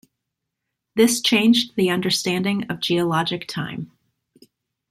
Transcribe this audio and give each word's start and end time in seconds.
This 0.95 1.21
changed 1.21 1.75
the 1.75 1.91
understanding 1.91 2.63
of 2.71 2.79
geologic 2.79 3.47
time. 3.47 3.91